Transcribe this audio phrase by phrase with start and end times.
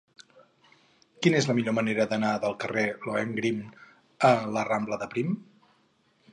[1.25, 3.63] Quina és la millor manera d'anar del carrer de Lohengrin
[4.33, 5.41] a la rambla de Prim?